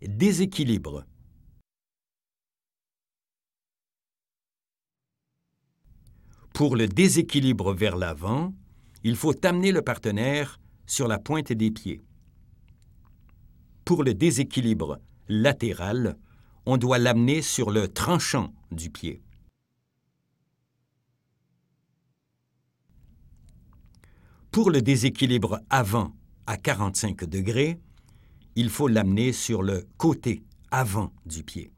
[0.00, 1.04] Déséquilibre.
[6.54, 8.54] Pour le déséquilibre vers l'avant,
[9.02, 12.00] il faut amener le partenaire sur la pointe des pieds.
[13.84, 16.16] Pour le déséquilibre latéral,
[16.64, 19.20] on doit l'amener sur le tranchant du pied.
[24.52, 26.12] Pour le déséquilibre avant
[26.46, 27.80] à 45 degrés,
[28.58, 31.70] il faut l'amener sur le côté avant du pied.